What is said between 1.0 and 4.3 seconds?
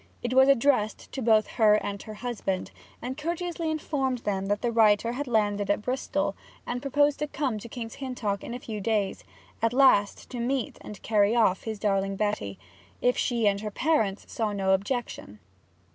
to both her and her husband, and courteously informed